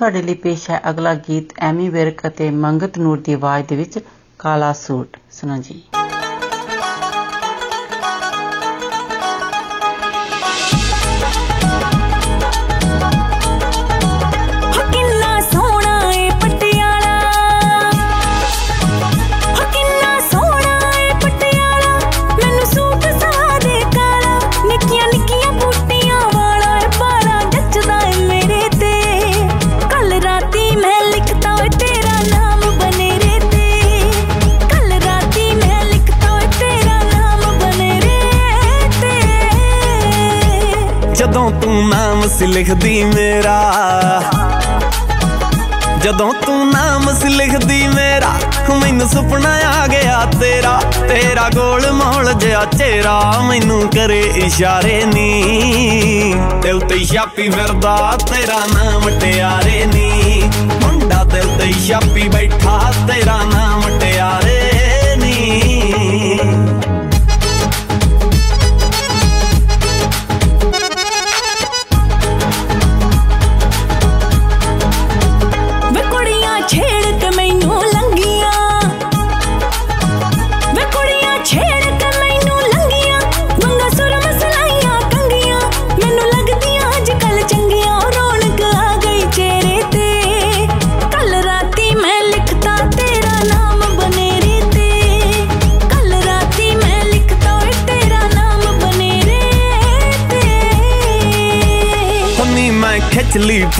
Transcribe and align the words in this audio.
ਤੁਹਾਡੇ 0.00 0.20
ਲਈ 0.22 0.34
ਪੇਸ਼ 0.34 0.70
ਹੈ 0.70 0.80
ਅਗਲਾ 0.90 1.14
ਗੀਤ 1.14 1.52
ਐਮੀ 1.58 1.88
ਵਿਰਕ 1.88 2.26
ਅਤੇ 2.26 2.50
ਮੰਗਤ 2.50 2.98
ਨੂਰ 2.98 3.20
ਦੀ 3.20 3.32
ਆਵਾਜ਼ 3.32 3.66
ਦੇ 3.66 3.76
ਵਿੱਚ 3.76 3.98
ਕਾਲਾ 4.38 4.72
ਸੂਟ। 4.72 5.16
ਸੁਣੋ 5.30 5.56
ਜੀ। 5.56 5.82
ਲਿਖਦੀ 42.50 43.04
ਮੇਰਾ। 43.04 43.72
ਜਦੋਂ 46.02 46.32
ਤੂੰ 46.46 46.70
ਨਾਮ 46.70 47.14
ਸੀ 47.14 47.28
ਲਿਖਦੀ 47.28 47.88
ਮੇਰਾ, 47.88 48.32
ਮੈਨੂੰ 48.82 49.08
ਸੁਪਨਾ 49.08 49.82
ਆ 49.82 49.86
ਗਿਆ 49.86 50.24
ਤੇਰਾ। 50.40 50.80
ਤੇਰਾ 51.08 51.48
ਗੋਲ 51.48 51.90
ਮੋਲ 51.90 52.32
ਜਿਹਾ 52.32 52.64
ਚਿਹਰਾ 52.64 53.40
ਮੈਨੂੰ 53.40 53.88
ਕਰੇ 53.88 54.20
ਇਸ਼ਾਰੇ 54.20 55.02
ਨੀ। 55.04 56.34
ਦਿਲ 56.62 56.80
ਤੇ 56.80 57.04
ਛਾਪੀ 57.04 57.48
ਫਿਰਦਾ, 57.50 58.18
ਤੇਰਾ 58.26 58.58
ਨਾਮ 58.74 59.10
ਟਿਆਰੇ 59.20 59.86
ਨੀ। 59.94 60.42
ਮੁੰਡਾ 60.82 61.24
ਦਿਲ 61.24 61.48
ਤੇ 61.58 61.72
ਛਾਪੀ 61.88 62.28
ਬੈਠਾ, 62.28 62.92
ਤੇਰਾ 63.08 63.38
ਨਾਮ 63.54 63.82
ਟਿਆਰੇ 63.98 64.70
ਨੀ। 65.16 66.59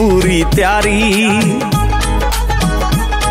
ਪੂਰੀ 0.01 0.45
ਤਿਆਰੀ। 0.55 1.25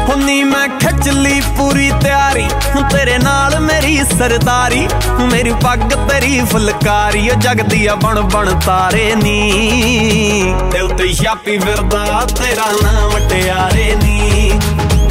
ਹੁੰਨੀ 0.10 0.44
ਮੈਂ 0.44 0.68
ਖਿੱਚ 0.80 1.08
ਲਈ 1.10 1.40
ਪੂਰੀ 1.58 1.90
ਤਿਆਰੀ। 2.04 2.48
ਤੇਰੇ 2.92 3.18
ਨਾਲ 3.18 3.60
ਮੇਰੀ 3.60 3.96
ਸਰਦਾਰੀ 4.10 4.88
ਮੇਰੀ 5.32 5.54
ਪੱਗ 5.64 5.94
ਤੇਰੀ 6.10 6.40
ਫੁਲਕਾਰੀ 6.52 7.30
ਓ 7.30 7.34
ਜਗਦੀ 7.42 7.86
ਆ 7.86 7.96
ਬਣ 7.96 8.22
ਬਣ 8.34 8.54
ਤਾਰੇ 8.66 9.14
ਨੀ। 9.16 10.54
ਦਿਲ 10.72 10.88
ਤੇ 10.90 11.12
ਛਾਪੀ 11.14 11.58
ਫਿਰਦਾ 11.58 12.26
ਤੇਰਾ 12.36 12.72
ਨਾਮ 12.84 13.18
ਟਿਆਰੇ 13.30 13.94
ਨੀ। 14.04 14.52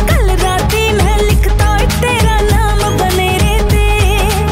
ਕੱਲ 0.08 0.30
ਰਾਤੀ 0.44 0.90
ਮੈਂ 0.92 1.18
ਲਿਖਤਾ 1.18 1.76
ਤੇਰਾ 2.00 2.40
ਨਾਮ 2.52 2.96
ਬਨੇਰੇ 2.96 3.58
ਤੇ 3.70 3.86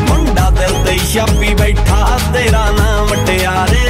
ਮੁੰਡਾ 0.09 0.51
ਦਿਲ 0.51 0.75
ਤੇ 0.87 0.99
ਛਾਪੀ 1.13 1.55
ਬੈਠਾ 1.55 2.19
ਤੇਰਾ 2.35 2.71
ਨਾਮ 2.71 3.15
ਟਿਆਰੇ 3.27 3.86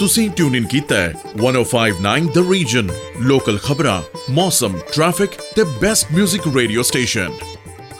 ਤੁਸੀਂ 0.00 0.28
ਟਿਊਨ 0.30 0.54
ਇਨ 0.56 0.64
ਕੀਤਾ 0.66 0.96
ਹੈ 0.96 1.12
1059 1.40 2.26
ਦ 2.34 2.42
ਰੀਜਨ 2.50 2.90
ਲੋਕਲ 3.28 3.58
ਖਬਰਾਂ 3.58 4.00
ਮੌਸਮ 4.32 4.78
ਟ੍ਰੈਫਿਕ 4.92 5.30
ਤੇ 5.56 5.64
best 5.80 6.12
뮤직 6.14 6.48
radio 6.56 6.82
station 6.90 7.30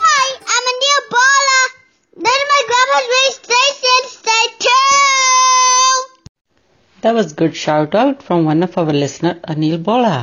Hi, 0.02 0.26
I'm 0.54 0.68
Anil 0.72 1.00
Bala. 1.12 1.58
Then 2.16 2.44
my 2.50 2.60
grandma's 2.70 3.08
radio 3.12 3.32
station. 3.36 4.08
Stay 4.10 4.44
tuned. 4.60 6.06
That 7.02 7.14
was 7.14 7.34
good 7.34 7.56
shout 7.56 7.96
out 7.96 8.22
from 8.22 8.48
one 8.50 8.68
of 8.68 8.78
our 8.78 8.96
listener 8.98 9.34
Anil 9.54 9.78
Bola. 9.90 10.16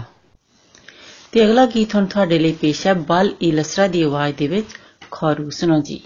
ਤੇ 1.34 1.44
ਅਗਲਾ 1.44 1.66
ਗੀਤ 1.66 1.94
ਹੁਣ 1.96 2.06
ਤੁਹਾਡੇ 2.06 2.38
ਲਈ 2.40 2.52
ਪੇਸ਼ 2.54 2.86
ਹੈ 2.88 2.94
ਬਲ 3.08 3.34
ਇਲਸਰਾ 3.42 3.88
ਦੀ 3.88 4.02
ਆਵਾਜ਼ 4.04 4.36
ਦੇ 4.38 4.48
ਵਿੱਚ 4.48 4.76
ਖਰੂ 5.12 5.50
ਸੁਣੋ 5.52 5.80
ਜੀ 5.82 6.00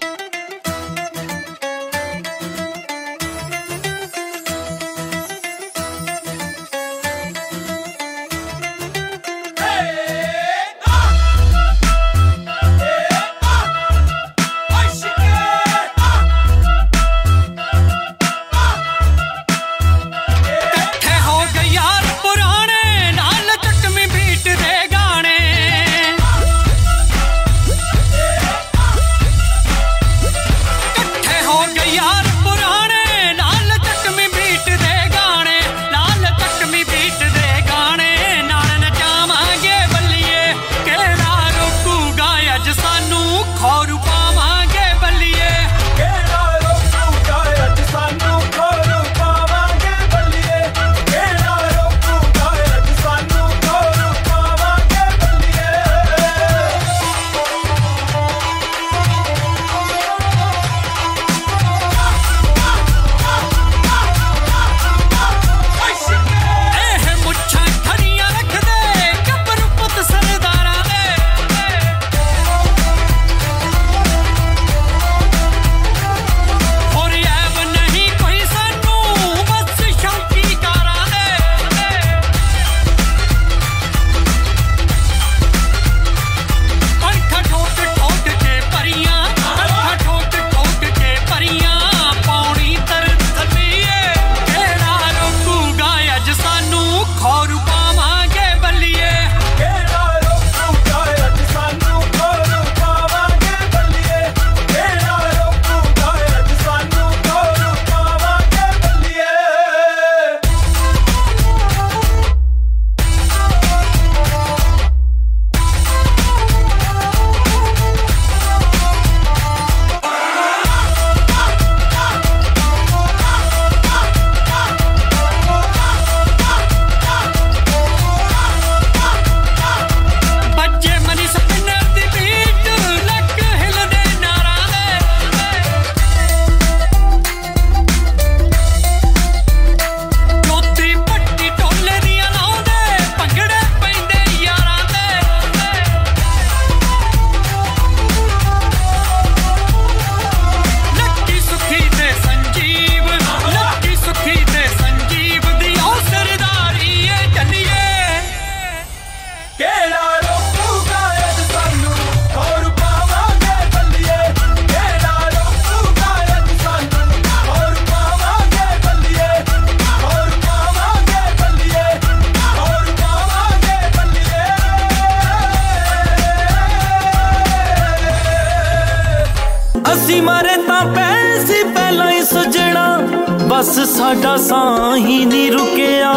ਜਸ 183.63 183.79
ਸਾਡਾ 183.89 184.37
ਸਾਹੀ 184.37 185.25
ਨਹੀਂ 185.25 185.51
ਰੁਕਿਆ। 185.53 186.13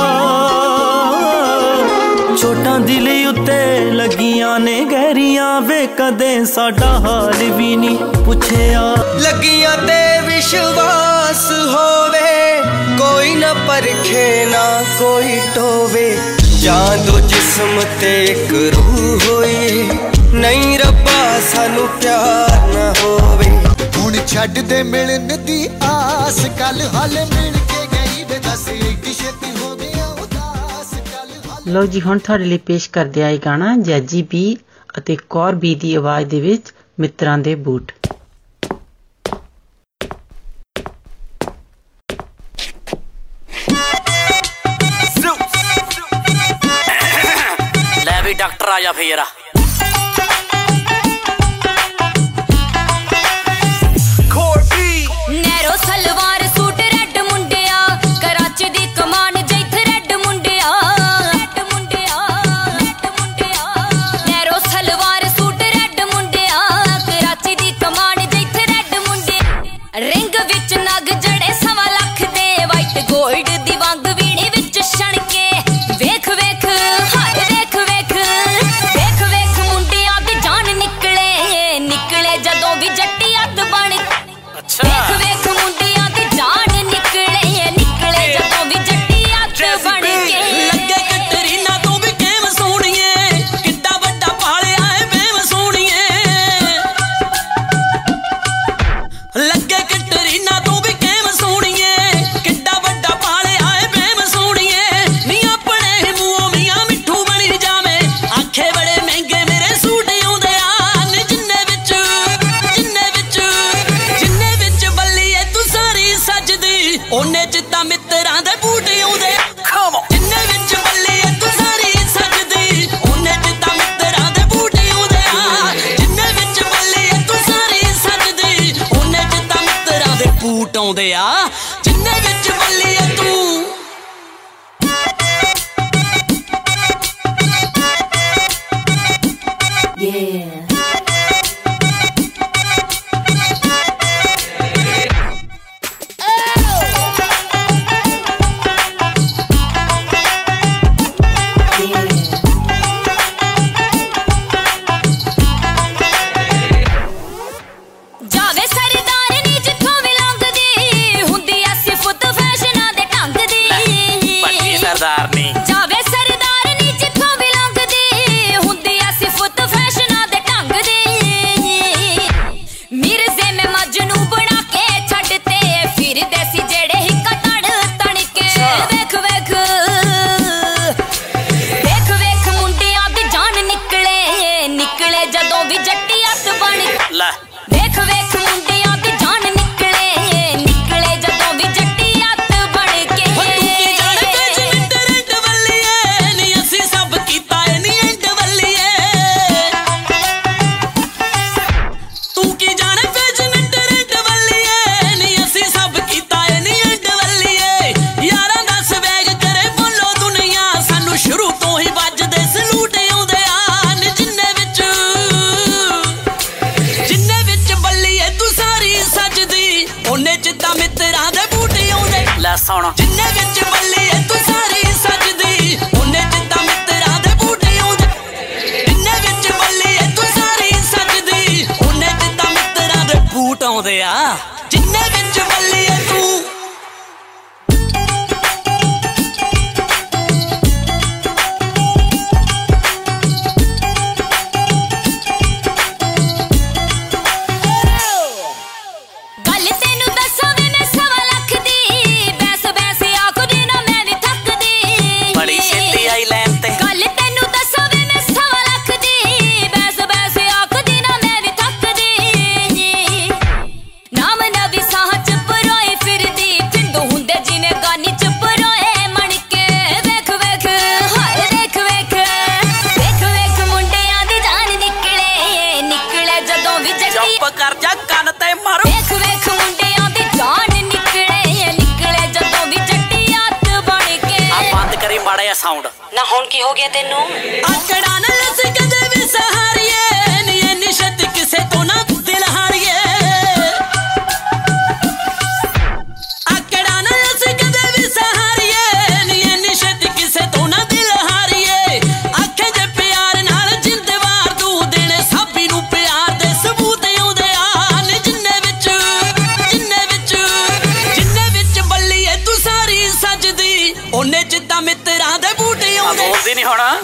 ਛੋਟਾਂ 2.38 2.80
ਦਿਲ 2.80 3.08
ਉੱਤੇ 3.28 3.92
ਲੱਗੀਆਂ 3.92 4.60
ਨੇ 4.60 4.80
ਗਹਿਰੀਆਂ 4.86 5.62
ਵੇ 5.62 5.86
ਕਦੇ 5.88 6.46
ਸਾਡਾ 6.46 6.88
ਹਾਲ 7.00 7.44
ਵੀ 7.58 7.76
ਨਹੀਂ 7.76 7.98
ਪੁੱਛਿਆ। 8.26 8.82
ਲੱਗੀਆਂ 9.20 9.78
ਤੇ 9.78 10.00
ਵਿਸ਼ਵਾਸ 10.22 11.44
ਹੋਵੇ 11.74 12.62
ਕੋਈ 13.00 13.36
ਨਾ 13.36 13.54
ਪਰਖੇ 13.68 14.46
ਨਾ 14.46 14.66
ਕੋਈ 15.00 15.40
ਟੋਵੇ। 15.56 16.18
ਜਾਂ 16.60 16.98
ਦੋ 16.98 17.20
ਜਿਸਮ 17.20 17.82
ਤੇ 18.02 18.24
ਇੱਕ 18.24 18.54
ਰੂਹ 18.76 19.20
ਹੋਈ 19.28 19.90
ਨਹੀਂ 20.34 20.80
ਰੱਬਾ 20.80 21.40
ਸਾਨੂੰ 21.54 21.88
ਪਿਆਰ 22.02 22.68
ਨਾ 22.68 22.94
ਹੋਵੇ। 23.04 23.52
ਹੁਣ 23.98 24.14
ਛੱਡ 24.28 24.60
ਦੇ 24.60 24.84
ਮਿਲਣ 24.84 25.38
ਦੀ 25.38 25.68
ਆ 25.84 26.15
ਅਸ 26.28 26.40
ਕੱਲ 26.60 26.82
ਹਲ 26.94 27.14
ਮਿਲ 27.34 27.54
ਕੇ 27.72 27.86
ਗਈ 27.94 28.24
ਬਦਸ 28.24 28.68
ਇੱਕ 28.70 29.06
ਛੇਤੀ 29.18 29.52
ਹੋ 29.58 29.76
ਗਿਆ 29.76 30.06
ਉਦਾਸ 30.24 30.94
ਕੱਲ 31.12 31.72
ਲੋ 31.74 31.86
ਜੀ 31.86 32.02
ਹੁਣ 32.02 32.20
ਤੁਹਾਡੇ 32.20 32.46
ਲਈ 32.46 32.58
ਪੇਸ਼ 32.68 32.90
ਕਰਦੇ 32.90 33.24
ਆਏ 33.24 33.38
ਗਾਣਾ 33.46 33.76
ਜੈਜੀ 33.82 34.22
ਬੀ 34.32 34.46
ਅਤੇ 34.98 35.18
ਕੌਰ 35.30 35.56
ਬੀ 35.56 35.74
ਦੀ 35.76 35.94
ਆਵਾਜ਼ 35.96 36.28
ਦੇ 36.30 36.40
ਵਿੱਚ 36.42 36.72
ਮਿੱਤਰਾਂ 37.00 37.38
ਦੇ 37.38 37.56
ਬੂਟ। 37.68 37.92
ਲੈ 48.06 48.22
ਵੀ 48.22 48.34
ਡਾਕਟਰ 48.34 48.70
ਆ 48.70 48.80
ਜਾ 48.82 48.92
ਫੇਰਾ। 48.92 49.26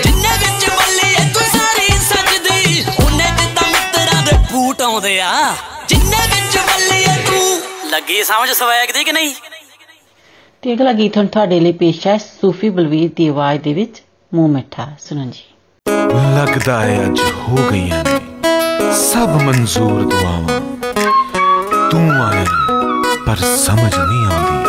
ਜਿੰਨੇ 0.04 0.30
ਵਿੱਚ 0.30 0.66
ਬੱਲੀ 0.68 1.08
ਤੂੰ 1.26 1.44
ਸਾਰੀ 1.44 1.90
ਸੱਜਦੀ 1.90 2.85
ਉਹਨੇ 3.04 3.25
ਜਿੱਦਾਂ 3.25 3.68
ਮਿੱਤਰਾਂ 3.68 4.23
ਦੇ 4.23 4.38
ਬੂਟ 4.52 4.82
ਆਉਂਦੇ 4.82 5.20
ਆ 5.20 5.54
ਜਿੰਨੇ 5.88 6.26
ਵਿੱਚ 6.26 6.58
ਬੱਲੀ 6.58 7.04
ਤੂੰ 7.26 7.61
ਲੱਗੀ 7.90 8.23
ਸਮਝ 8.25 8.50
ਸਵੈਗ 8.50 8.88
ਦੀ 8.94 9.04
ਕਿ 9.04 9.12
ਨਹੀਂ? 9.12 9.35
ਤੇ 10.62 10.74
ਅਗਲਾ 10.74 10.92
ਗੀਤ 10.92 11.16
ਹੁਣ 11.16 11.26
ਤੁਹਾਡੇ 11.26 11.61
ਲਈ 11.61 11.72
ਪੇਸ਼ 11.72 12.07
ਹੈ 12.07 12.18
ਸੂਫੀ 12.18 12.68
ਬਲਵੀਰ 12.68 13.11
ਦੀ 13.16 13.29
ਆਵਾਜ਼ 13.29 13.61
ਦੇ 13.62 13.74
ਵਿੱਚ 13.74 14.02
ਮੂੰਹ 14.35 14.48
ਮਿੱਠਾ 14.48 14.88
ਸੁਣੋ 15.09 15.24
ਜੀ। 15.24 15.44
ਲੱਗਦਾ 16.37 16.81
ਹੈ 16.81 17.05
ਅੱਜ 17.07 17.20
ਹੋ 17.20 17.68
ਗਈਆਂ 17.72 18.05
ਨੇ। 18.05 18.20
ਸਭ 19.12 19.42
ਮਨਜ਼ੂਰ 19.42 20.02
ਦੁਆਵਾਂ। 20.02 20.61
ਤੂੰ 21.90 22.11
ਆਇਆ 22.11 22.44
ਪਰ 23.27 23.37
ਸਮਝ 23.37 23.95
ਨਹੀਂ 23.95 24.27
ਆਉਂਦੀ। 24.27 24.69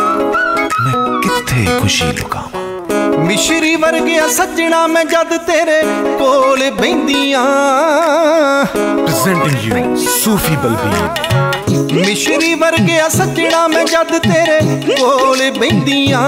ਮੈਂ 0.80 1.20
ਕਿੱਥੇ 1.20 1.80
ਖੁਸ਼ੀ 1.80 2.04
ਲੁਕਾਵਾਂ? 2.04 3.18
ਮਿਸ਼ਰੀ 3.18 3.76
ਵਰਗਿਆ 3.76 4.28
ਸੱਜਣਾ 4.28 4.86
ਮੈਂ 4.86 5.04
ਜਦ 5.04 5.36
ਤੇਰੇ 5.36 5.82
ਕੋਲ 6.18 6.70
ਬੈੰਦੀਆਂ। 6.70 7.44
Presenting 9.04 9.60
you 9.68 9.96
ਸੂਫੀ 9.96 10.56
ਬਲਬੀਰ। 10.56 12.06
ਮਿਸ਼ਰੀ 12.06 12.54
ਵਰਗਿਆ 12.54 13.08
ਸੱਜਣਾ 13.08 13.68
ਮੈਂ 13.68 13.84
ਜਦ 13.84 14.18
ਤੇਰੇ 14.18 14.60
ਕੋਲ 14.94 15.50
ਬੈੰਦੀਆਂ। 15.50 16.22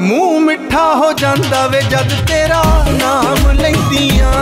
ਮੂੰਹ 0.00 0.40
ਮਿੱਠਾ 0.40 0.94
ਹੋ 0.94 1.12
ਜਾਂਦਾ 1.12 1.66
ਵੇ 1.66 1.82
ਜਦ 1.82 2.12
ਤੇਰਾ 2.26 2.62
ਨਾਮ 2.90 3.50
ਲੈਂਦੀਆਂ। 3.50 4.32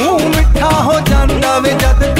ਮੂੰਹ 0.00 0.20
ਮਿੱਠਾ 0.36 0.70
ਹੋ 0.82 1.00
ਜਾਂਦਾ 1.00 1.58
ਵੇ 1.58 1.70
ਜਦ 1.70 2.14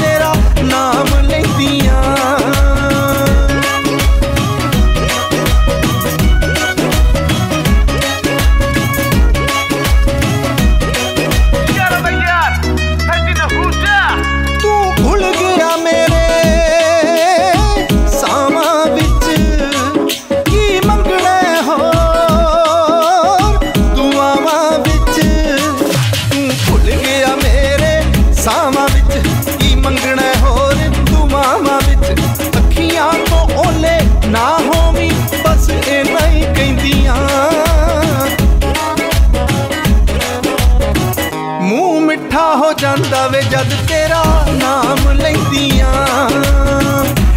ਜਾਂਦਾ 42.91 43.27
ਵੇ 43.27 43.41
ਜਦ 43.41 43.73
ਤੇਰਾ 43.87 44.23
ਨਾਮ 44.53 45.11
ਲੈਂਦੀਆਂ। 45.11 45.91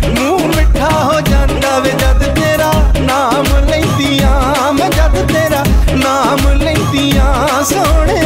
ਮੂੰਹ 0.08 0.46
ਮਿੱਠਾ 0.46 0.88
ਹੋ 0.90 1.20
ਜਾਂਦਾ 1.20 1.78
ਵੇ 1.78 1.90
ਜਦ 1.90 2.24
ਤੇਰਾ 2.34 2.72
ਨਾਮ 3.00 3.46
ਲੈਂਦੀਆਂ। 3.68 4.72
ਮੈਂ 4.72 4.90
ਜਦ 4.90 5.16
ਤੇਰਾ 5.32 5.64
ਨਾਮ 5.94 6.48
ਲੈਂਦੀਆਂ 6.62 7.64
ਸੋਹਣਿਆ 7.64 8.23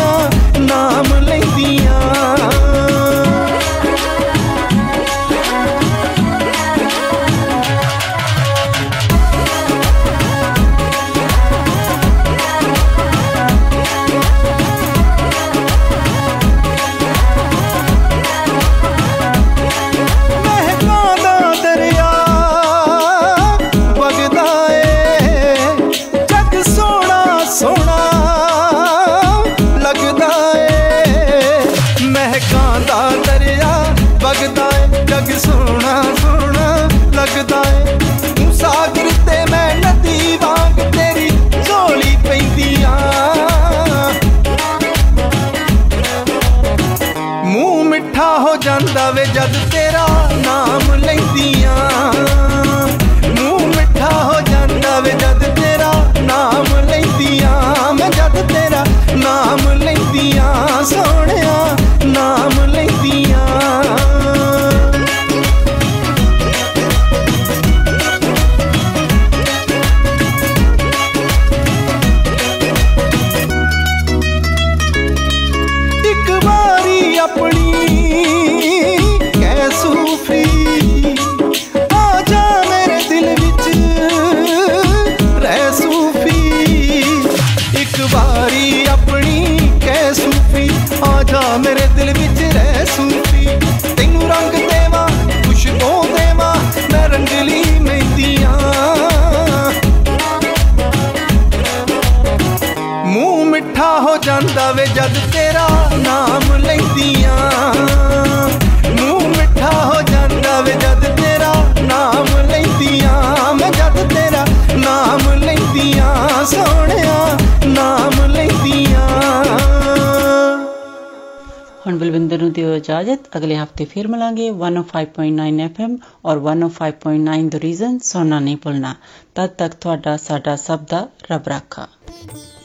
ਹੁਣ 122.37 122.37
ਬਲਵਿੰਦਰ 122.37 122.41
ਨੂੰ 122.41 122.51
ਦਿਓ 122.53 122.73
ਇਜਾਜ਼ਤ 122.75 123.27
ਅਗਲੇ 123.37 123.55
ਹਫਤੇ 123.57 123.85
ਫਿਰ 123.85 124.07
ਮਿਲਾਂਗੇ 124.07 124.49
105.9 124.49 125.63
FM 125.65 125.93
ਔਰ 126.25 126.41
105.9 126.41 127.47
ਦ 127.49 127.59
ਰੀਜ਼ਨ 127.63 127.97
ਸੁਣਨਾ 128.03 128.39
ਨਹੀਂ 128.39 128.57
ਭੁੱਲਣਾ 128.63 128.93
ਤਦ 129.35 129.53
ਤੱਕ 129.57 129.73
ਤੁਹਾਡਾ 129.81 130.15
ਸਾਡਾ 130.19 130.55
ਸਭ 130.63 130.85
ਦਾ 130.89 131.07
ਰੱਬ 131.31 131.47
ਰਾਖਾ 131.49 131.87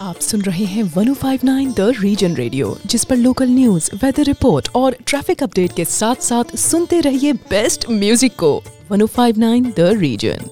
आप 0.07 0.19
सुन 0.25 0.43
रहे 0.47 0.65
हैं 0.71 0.83
1059 0.83 1.71
द 1.77 1.87
रीजन 1.97 2.35
रेडियो 2.41 2.67
जिस 2.93 3.05
पर 3.07 3.17
लोकल 3.21 3.49
न्यूज 3.53 3.89
वेदर 4.03 4.29
रिपोर्ट 4.29 4.69
और 4.81 4.97
ट्रैफिक 5.03 5.43
अपडेट 5.47 5.75
के 5.79 5.87
साथ 5.93 6.23
साथ 6.27 6.53
सुनते 6.65 7.01
रहिए 7.09 7.33
बेस्ट 7.49 7.89
म्यूजिक 7.95 8.37
को 8.43 8.53
1059 8.99 9.67
द 9.73 9.89
रीजन 10.05 10.47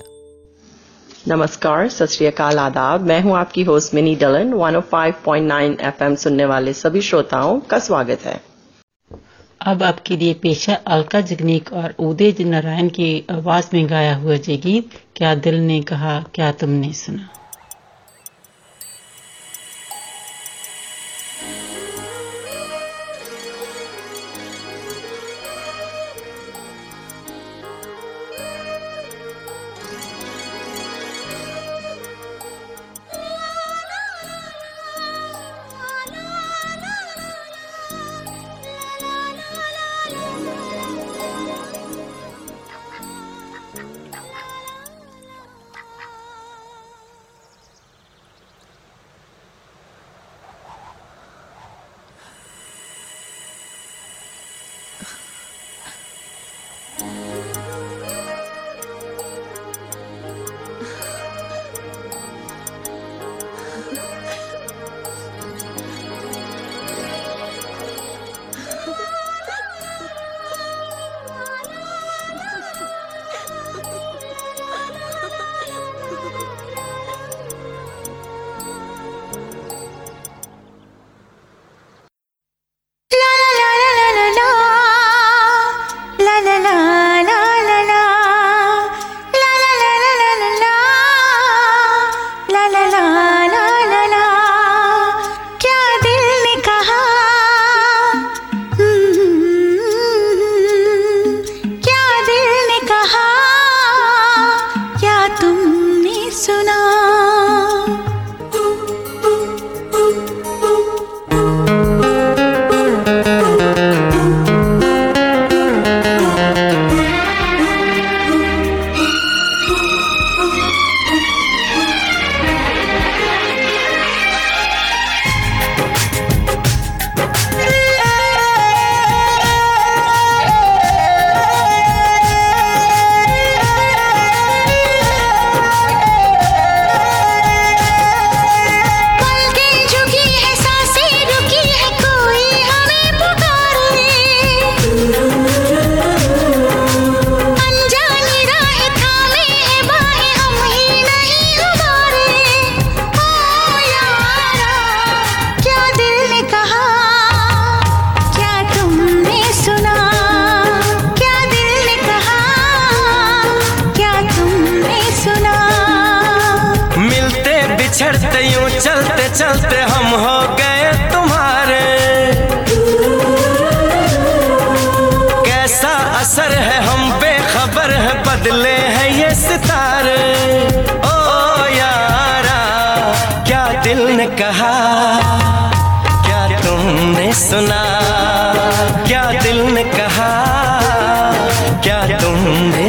नमस्कार 1.27 1.89
सत 1.99 2.17
श्री 2.17 2.27
अकाल 2.29 2.65
आदाब 2.65 3.07
मैं 3.13 3.21
हूं 3.23 3.39
आपकी 3.45 3.69
होस्ट 3.71 3.95
मिनी 3.95 4.17
डलन 4.19 4.53
105.9 4.65 5.63
एफएम 5.87 6.21
सुनने 6.27 6.53
वाले 6.55 6.77
सभी 6.83 7.07
श्रोताओं 7.09 7.57
का 7.71 7.83
स्वागत 7.87 8.31
है 8.31 8.37
अब 9.66 9.84
आपके 9.84 10.18
लिए 10.18 10.34
पेशा 10.34 10.74
अलका 10.74 11.22
जगनीक 11.22 11.74
और 11.74 11.96
उदय 12.00 12.36
नारायण 12.40 12.90
की 12.90 13.26
आवाज़ 13.32 13.70
में 13.74 13.90
गाया 13.90 14.16
हुआ 14.16 14.36
जय 14.36 14.58
गीत, 14.58 14.90
क्या 15.16 15.36
दिल 15.36 15.56
ने 15.56 15.82
कहा, 15.82 16.26
क्या 16.36 16.52
तुमने 16.52 16.94
सुना? 16.94 17.30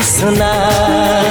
सुना। 0.03 1.22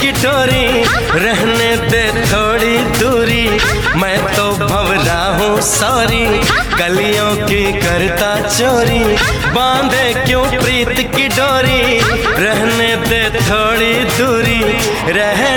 की 0.00 0.10
डोरी 0.12 0.66
रहने 1.20 1.70
दे 1.90 2.02
थोड़ी 2.30 2.76
दूरी। 2.98 3.46
मैं 4.00 4.18
तो 4.34 4.50
भवरा 4.66 5.20
हूँ 5.36 5.60
सॉरी, 5.60 6.24
गलियों 6.78 7.30
की 7.46 7.62
करता 7.72 8.30
चोरी। 8.48 9.04
बांधे 9.54 10.12
क्यों 10.26 10.44
प्रीत 10.44 10.96
की 11.16 11.28
डोरी? 11.28 12.00
रहने 12.44 12.94
दे 13.08 13.22
थोड़ी 13.40 13.92
दूरी, 14.18 14.60
रह 15.12 15.47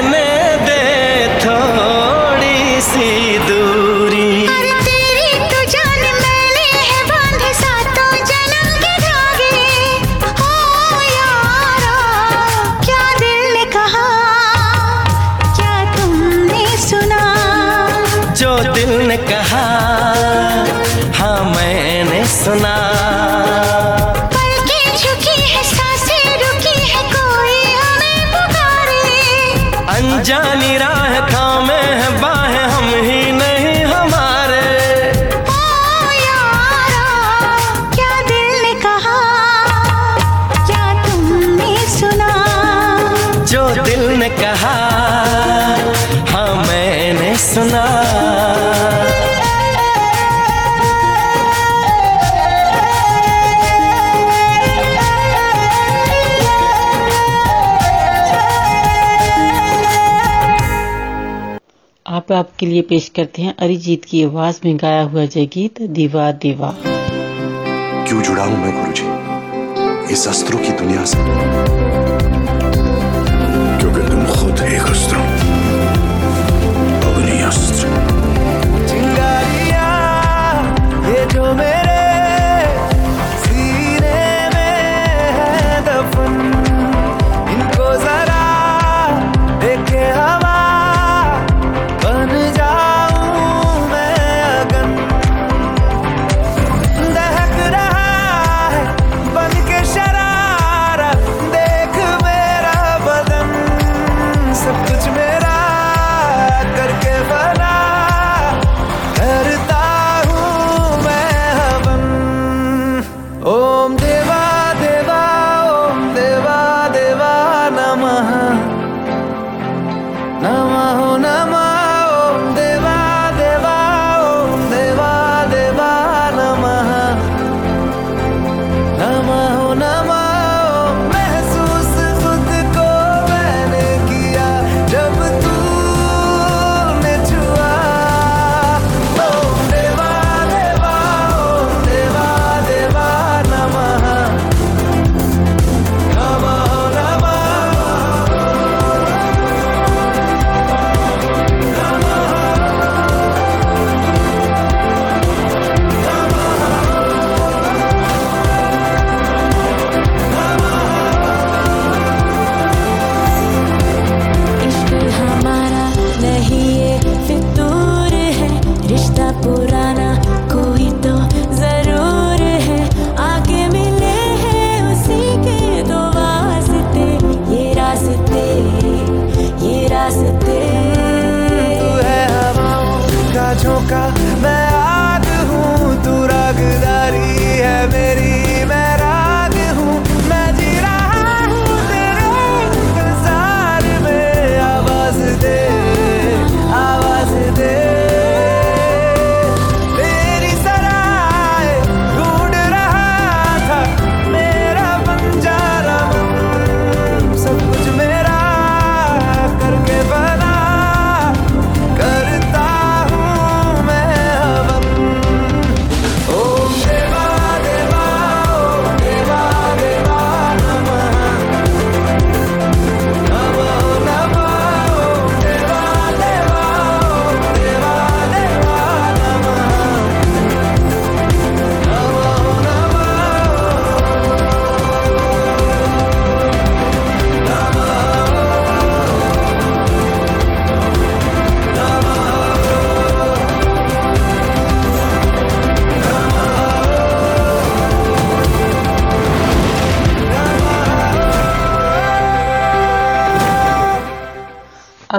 आपके 62.42 62.66
लिए 62.66 62.82
पेश 62.82 63.10
करते 63.10 63.42
हैं 63.42 63.56
अरिजीत 63.60 64.06
की 64.06 64.24
आवाज़ 64.24 64.60
में 64.66 64.78
गाया 64.78 65.02
हुआ 65.04 65.26
जय 65.26 65.46
गीत, 65.46 65.82
दीवा 65.82 66.32
दीवा। 66.32 66.74
क्यों 68.08 68.22
जुड़ा 68.22 68.44
हूँ 68.44 68.58
मैं 68.58 68.72
गुरु 68.78 68.94
जी 68.94 70.14
इस 70.14 70.28
अस्त्रों 70.28 70.60
की 70.60 70.72
दुनिया 70.72 71.06
से। 71.06 71.18
क्योंकि 73.80 74.02
तुम 74.12 74.26
खुद 74.26 74.64
एक 74.64 74.82
अस्त्रों 74.82 75.31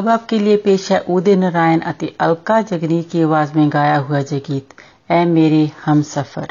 अब 0.03 0.09
आपके 0.09 0.39
लिए 0.39 0.57
पेश 0.57 0.91
है 0.93 0.99
उदय 1.15 1.37
नारायण 1.37 1.81
अति 1.89 2.07
अलका 2.21 2.61
जगनी 2.71 3.03
की 3.03 3.23
आवाज़ 3.23 3.53
में 3.57 3.69
गाया 3.73 3.97
हुआ 3.99 4.21
जय 4.21 4.39
गीत 4.49 4.75
ए 5.11 5.25
मेरे 5.25 5.61
हम 5.85 6.03
सफ़र। 6.03 6.49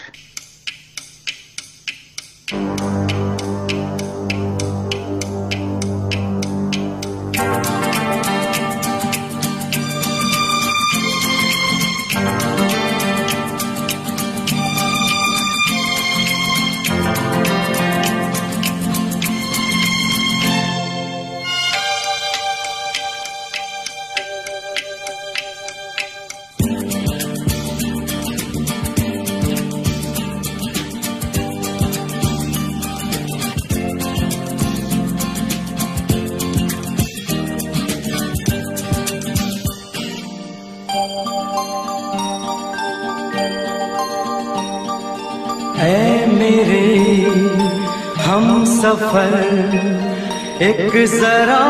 एक 50.72 50.94
जरा 51.12 51.64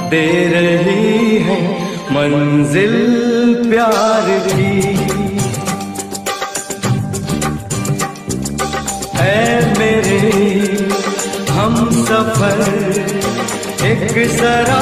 दे 0.09 0.27
रही 0.47 1.37
है, 1.39 1.57
मंजिल 2.11 2.95
प्यार 3.69 4.27
की। 4.47 4.75
है 9.15 9.43
मेरे, 9.79 10.19
हम 11.51 11.75
सफ़र, 12.03 12.61
एक 13.85 14.13
जरा 14.37 14.80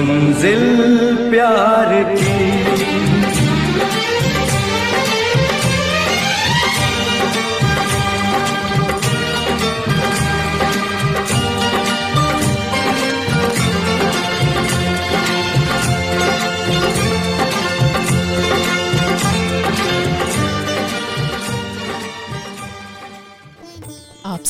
मंजिल 0.00 1.16
प्यार 1.30 2.04
की। 2.14 2.57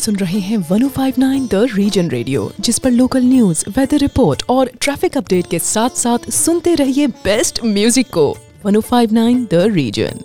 सुन 0.09 0.17
रहे 0.17 0.39
हैं 0.41 0.59
1059 0.59 1.49
द 1.51 1.55
रीजन 1.75 2.09
रेडियो 2.09 2.53
जिस 2.61 2.79
पर 2.79 2.91
लोकल 2.91 3.23
न्यूज़ 3.23 3.65
वेदर 3.69 3.99
रिपोर्ट 3.99 4.43
और 4.51 4.71
ट्रैफ़िक 4.81 5.17
अपडेट 5.17 5.47
के 5.47 5.59
साथ 5.59 5.97
साथ 5.97 6.31
सुनते 6.31 6.75
रहिए 6.75 7.07
बेस्ट 7.07 7.61
म्यूज़िक 7.65 8.07
को। 8.11 8.25
1059 8.67 9.45
द 9.51 9.67
रीजन 9.75 10.21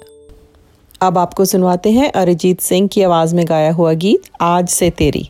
अब 1.01 1.17
आपको 1.17 1.45
सुनवाते 1.45 1.91
हैं 1.91 2.11
अरिजीत 2.11 2.61
सिंह 2.61 2.88
की 2.88 3.01
आवाज़ 3.01 3.36
में 3.36 3.45
गाया 3.49 3.71
हुआ 3.71 3.93
गीत, 3.93 4.21
आज 4.41 4.69
से 4.69 4.89
तेरी। 4.89 5.29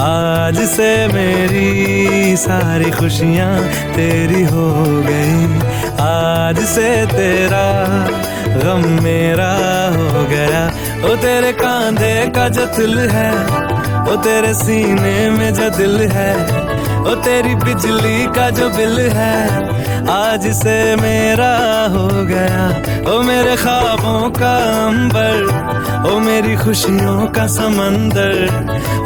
आज 0.00 0.58
से 0.60 1.08
मेरी 1.08 2.36
सारी 2.36 2.90
खुशियाँ 2.90 3.62
तेरी 3.94 4.42
हो 4.44 4.68
गई। 5.02 5.46
आज 6.00 6.58
से 6.64 7.06
तेरा 7.06 7.64
गम 8.56 8.84
मेरा 9.04 9.52
हो 9.96 10.24
गया। 10.24 10.66
वो 11.00 11.14
तेरे 11.16 11.52
कांधे 11.52 12.14
का 12.36 12.48
जो 12.48 12.66
दिल 12.66 12.98
है 12.98 13.30
वो 14.02 14.16
तेरे 14.16 14.54
सीने 14.54 15.30
में 15.30 15.54
जो 15.54 15.70
दिल 15.70 16.00
है 16.12 16.32
ओ 17.06 17.14
तेरी 17.14 17.54
बिजली 17.54 18.26
का 18.34 18.48
जो 18.50 18.68
बिल 18.68 18.98
है, 19.16 19.36
आज 20.10 20.46
से 20.52 20.74
मेरा 20.96 21.52
हो 21.92 22.06
गया। 22.26 22.64
ओ 23.10 23.20
मेरे 23.22 23.56
ख्वाबों 23.56 24.30
का 24.30 24.54
अंबर, 24.86 25.36
ओ 26.10 26.18
मेरी 26.20 26.56
खुशियों 26.56 27.26
का 27.36 27.46
समंदर, 27.56 28.34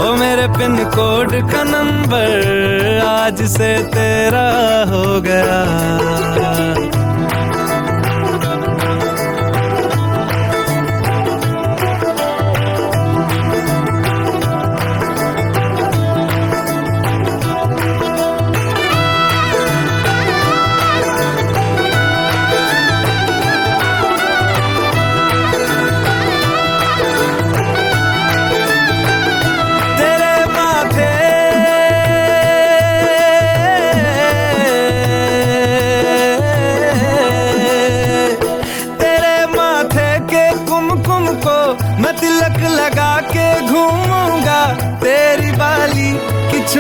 ओ 0.00 0.14
मेरे 0.14 0.46
पिन 0.56 0.76
कोड 0.96 1.34
का 1.52 1.62
नंबर, 1.64 2.32
आज 3.06 3.42
से 3.48 3.70
तेरा 3.92 4.48
हो 4.92 5.20
गया। 5.20 5.60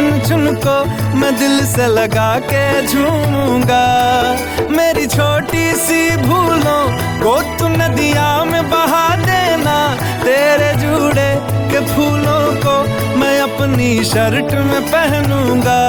चुन 0.00 0.20
चुन 0.20 0.54
को 0.56 0.74
मैं 1.18 1.30
दिल 1.36 1.64
से 1.66 1.86
लगा 1.86 2.28
के 2.42 2.64
झूमूँगा। 2.86 3.84
मेरी 4.70 5.06
छोटी 5.06 5.64
सी 5.76 6.00
भूलों 6.16 6.84
को 7.22 7.34
तू 7.58 7.68
नदिया 7.68 8.28
में 8.44 8.70
बहा 8.70 9.04
देना। 9.16 9.76
तेरे 10.24 10.72
जुड़े 10.80 11.28
के 11.72 11.84
फूलों 11.86 12.44
को 12.64 12.76
मैं 13.20 13.38
अपनी 13.40 13.92
शर्ट 14.04 14.54
में 14.70 14.82
पहनूँगा। 14.88 15.80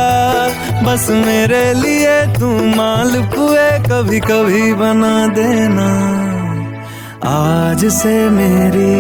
बस 0.84 1.08
मेरे 1.26 1.64
लिए 1.74 2.22
तू 2.36 2.50
माल 2.76 3.22
पुए 3.36 3.70
कभी 3.88 4.20
कभी 4.20 4.74
बना 4.74 5.16
देना। 5.40 5.90
आज 7.30 7.86
से 7.94 8.18
मेरी 8.30 8.94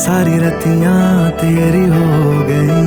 सारी 0.00 0.38
रतियाँ 0.38 1.30
तेरी 1.40 1.84
हो 1.86 2.06
गई। 2.48 2.82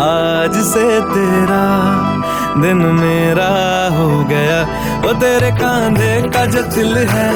आज 0.00 0.56
से 0.64 0.84
तेरा 1.12 1.64
दिन 2.56 2.82
मेरा 2.96 3.48
हो 3.96 4.08
गया। 4.24 4.60
वो 5.02 5.12
तेरे 5.20 5.50
कांधे 5.50 6.12
का 6.28 6.44
जो 6.46 6.62
दिल 6.74 6.96
है 7.08 7.30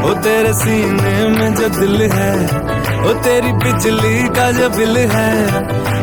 वो 0.00 0.14
तेरे 0.22 0.52
सीने 0.54 1.28
में 1.28 1.54
जो 1.54 1.68
दिल 1.80 2.02
है 2.12 2.34
वो 2.96 3.12
तेरी 3.22 3.52
बिजली 3.54 4.28
का 4.28 4.50
जो 4.52 4.68
बिल 4.70 4.96
है, 4.96 5.32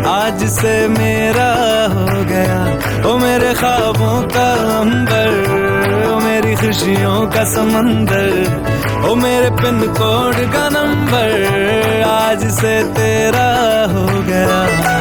आज 0.07 0.43
से 0.49 0.73
मेरा 0.87 1.49
हो 1.93 2.05
गया। 2.25 2.59
वो 3.03 3.17
मेरे 3.17 3.53
ख्वाबों 3.53 4.21
का 4.29 4.49
अंबर। 4.79 5.62
मेरी 6.33 6.55
खुशियों 6.55 7.17
का 7.29 7.43
समंदर, 7.45 8.31
ओ 9.05 9.15
मेरे 9.15 9.49
पिन 9.61 9.79
कोड 9.97 10.35
का 10.53 10.63
नंबर, 10.69 12.01
आज 12.07 12.47
से 12.51 12.73
तेरा 12.93 13.49
हो 13.93 14.05
गया। 14.29 14.92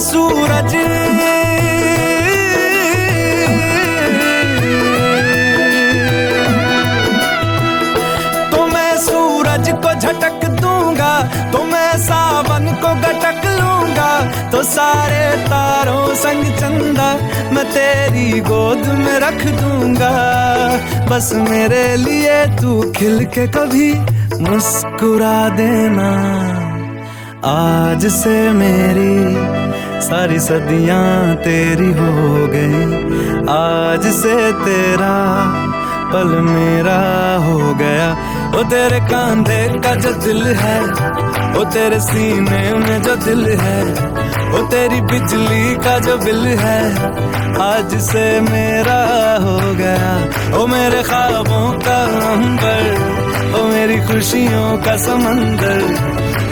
सूरज। 0.00 0.72
तो 8.52 8.66
मैं 8.66 8.96
सूरज 8.98 9.70
को 9.84 9.94
झटक 9.94 10.44
दूँगा 10.60 11.12
तो 11.52 11.62
मैं 11.64 11.92
सावन 11.98 12.66
को 12.82 12.94
गटक 13.00 13.46
लूँगा। 13.60 14.10
तो 14.50 14.62
सारे 14.64 15.24
तारों 15.46 16.14
संग 16.14 16.44
चंदा 16.58 17.12
मैं 17.54 17.64
तेरी 17.72 18.40
गोद 18.40 18.86
में 18.98 19.18
रख 19.20 19.44
दूँगा। 19.60 20.12
बस 21.10 21.32
मेरे 21.48 21.84
लिए 21.96 22.44
तू 22.60 22.80
खिल 22.96 23.24
के 23.34 23.46
कभी 23.48 23.92
मुस्कुरा 24.40 25.48
देना। 25.56 26.10
आज 27.46 28.06
से 28.12 28.36
मेरी 28.52 29.14
सारी 30.00 30.38
सदियाँ 30.40 31.34
तेरी 31.36 31.92
हो 31.92 32.46
गई। 32.46 32.82
आज 33.50 34.06
से 34.14 34.36
तेरा 34.64 35.14
पल 36.12 36.28
मेरा 36.42 37.00
हो 37.44 37.74
गया। 37.74 38.08
वो 38.50 38.62
तेरे 38.70 39.00
कांधे 39.00 39.62
का 39.78 39.94
जो 39.94 40.12
दिल 40.24 40.42
है 40.56 40.80
वो 41.54 41.64
तेरे 41.64 42.00
सीने 42.00 42.62
में 42.74 43.02
जो 43.02 43.14
दिल 43.16 43.46
है 43.60 43.82
वो 44.50 44.58
तेरी 44.68 45.00
बिजली 45.00 45.74
का 45.76 45.98
जो 45.98 46.16
बिल 46.18 46.46
है, 46.58 46.80
आज 47.60 47.94
से 48.00 48.24
मेरा 48.40 49.00
हो 49.42 49.58
गया। 49.74 50.12
ओ 50.58 50.66
मेरे 50.66 51.02
ख्वाबों 51.02 51.66
का 51.80 51.96
अंबर, 52.32 52.82
ओ 53.54 53.64
मेरी 53.68 53.98
खुशियों 54.06 54.68
का 54.78 54.96
समंदर 54.96 55.80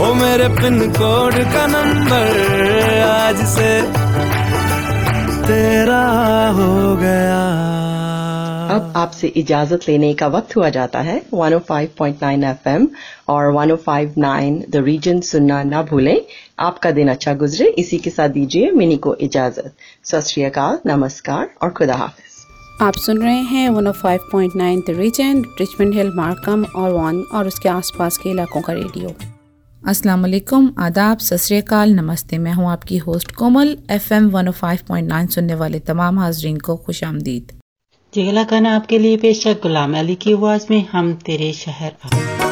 ओ 0.00 0.14
मेरे 0.14 0.48
पिन 0.48 0.90
कोड 0.90 1.34
का 1.34 1.66
नंबर 1.66 3.00
आज 3.00 3.36
से 3.46 3.82
तेरा 5.46 6.02
हो 6.48 6.96
गया। 6.96 7.42
अब 8.76 8.92
आपसे 8.96 9.26
इजाज़त 9.26 9.80
लेने 9.88 10.14
का 10.14 10.26
वक्त 10.26 10.56
हुआ 10.56 10.68
जाता 10.68 11.00
है। 11.00 11.22
105.9 11.34 12.44
एफएम 12.44 12.88
और 13.28 13.52
105.9 13.52 14.64
द 14.70 14.76
रीजन 14.76 15.20
सुनना 15.20 15.62
ना 15.62 15.82
भूलें। 15.82 16.20
आपका 16.60 16.90
दिन 16.90 17.08
अच्छा 17.08 17.34
गुजरे। 17.34 17.68
इसी 17.68 17.98
के 17.98 18.10
साथ 18.10 18.28
दीजिए 18.28 18.70
मिनी 18.70 18.96
को 18.96 19.14
इजाज़त। 19.14 19.74
सत 20.04 20.82
नमस्कार 20.86 21.50
और 21.62 21.70
खुदा 21.70 21.94
हाफिज। 21.94 22.30
आप 22.82 22.94
सुन 22.94 23.22
रहे 23.22 23.40
हैं 23.40 23.70
105.9 23.70 24.80
the 24.80 24.84
region 24.90 25.44
Richmond 25.60 25.94
Hill 25.94 26.12
Markham 26.14 26.64
और 26.64 26.90
वन 26.90 27.22
और 27.34 27.46
उसके 27.46 27.68
आसपास 27.68 28.16
के 28.16 28.30
इलाकों 28.30 28.60
का 28.60 28.72
रेडियो। 28.72 29.31
वालेकुम, 30.22 30.68
आदाब 30.78 31.18
सतरीकाल 31.18 31.92
नमस्ते। 31.92 32.38
मैं 32.38 32.52
हूँ 32.52 32.70
आपकी 32.70 32.98
होस्ट 32.98 33.32
कोमल 33.32 33.76
एफएम 33.90 34.28
105.9 34.30 35.26
सुनने 35.28 35.54
वाले 35.54 35.78
तमाम 35.80 36.18
हाजरीन 36.18 36.58
को 36.58 36.76
खुश 36.76 37.02
आमदीद। 37.04 37.52
जी 38.12 38.44
खाना 38.44 38.74
आपके 38.76 38.98
लिए 38.98 39.16
पेश 39.16 39.46
गुलाम 39.62 39.98
अली 39.98 40.14
की 40.14 40.32
आवाज़ 40.32 40.66
में 40.70 40.86
हम 40.92 41.12
तेरे 41.26 41.52
शहर 41.52 41.96
आ 42.04 42.51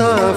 हैं 0.00 0.27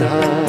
तरह 0.00 0.41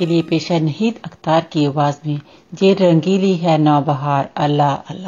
के 0.00 0.06
लिए 0.06 0.22
पेशा 0.30 0.58
नहीद 0.58 1.00
अख्तार 1.04 1.46
की 1.52 1.64
आवाज़ 1.66 1.96
में 2.06 2.20
जे 2.52 2.72
रंगीली 2.74 3.34
है 3.36 3.58
नौबहार 3.58 4.30
अल्लाह 4.36 4.74
अल्लाह। 4.74 4.99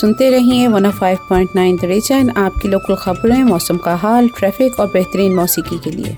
सुनते 0.00 0.30
रहिए 0.30 0.66
one 0.68 0.86
oh 0.86 0.94
five 0.94 1.18
point 1.28 1.50
nine 1.56 1.78
region 1.84 2.30
आपकी 2.30 2.68
लोकल 2.68 2.96
खबरें 2.96 3.42
मौसम 3.44 3.76
का 3.76 3.94
हाल 3.94 4.28
ट्रैफ़िक 4.28 4.78
और 4.80 4.86
बेहतरीन 4.86 5.34
मौसीकी 5.34 5.78
के 5.78 5.90
लिए। 5.90 6.16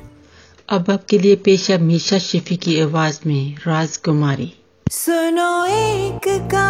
अब 0.68 0.90
आपके 0.90 1.18
लिए 1.18 1.36
पेश 1.36 1.70
है 1.70 1.78
मीशा 1.82 2.18
शिफी 2.18 2.56
की 2.56 2.80
आवाज़ 2.80 3.20
में 3.26 3.56
राजकुमारी। 3.66 4.52
सुनो 4.90 5.64
एक 5.66 6.28
का 6.52 6.69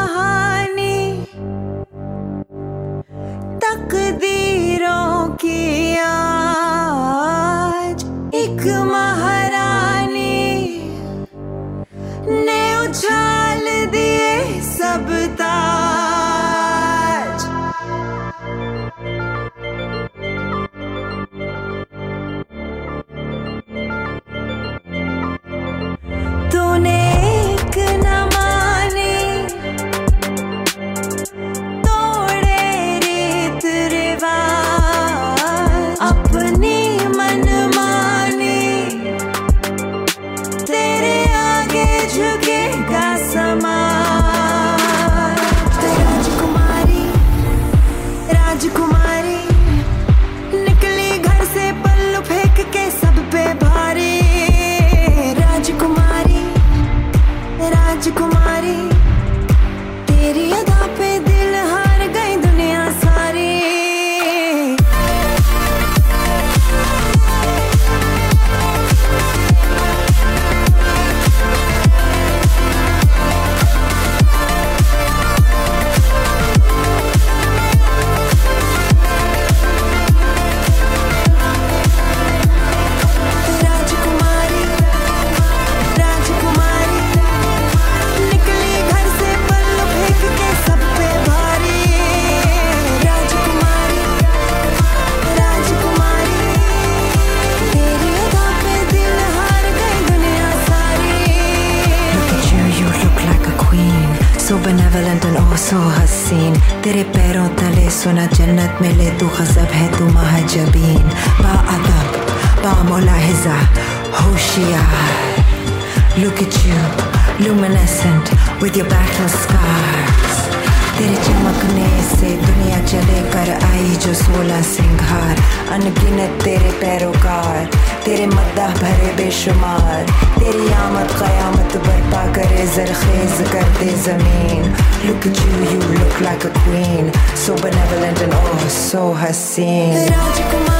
look 135.80 136.20
like 136.20 136.44
a 136.44 136.50
queen, 136.64 137.12
so 137.34 137.54
benevolent 137.56 138.20
and 138.20 138.32
oh 138.34 138.68
so 138.68 139.14
Haseen. 139.14 140.79